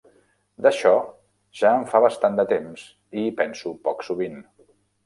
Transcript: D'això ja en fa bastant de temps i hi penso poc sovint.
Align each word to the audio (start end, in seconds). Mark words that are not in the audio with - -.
D'això 0.65 0.93
ja 1.61 1.75
en 1.81 1.85
fa 1.93 2.03
bastant 2.07 2.41
de 2.43 2.47
temps 2.55 2.89
i 2.91 3.29
hi 3.29 3.39
penso 3.43 3.77
poc 3.87 4.07
sovint. 4.11 4.43